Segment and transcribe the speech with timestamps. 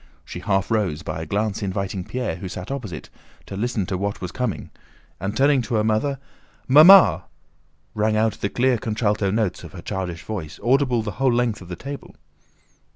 [0.25, 3.11] She half rose, by a glance inviting Pierre, who sat opposite,
[3.45, 4.71] to listen to what was coming,
[5.19, 6.17] and turning to her mother:
[6.67, 7.25] "Mamma!"
[7.93, 11.67] rang out the clear contralto notes of her childish voice, audible the whole length of
[11.67, 12.15] the table.